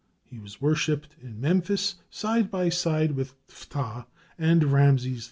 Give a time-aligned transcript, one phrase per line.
[0.23, 5.19] He was worshipped in Memphis, side by side with Phtah and Ramses II.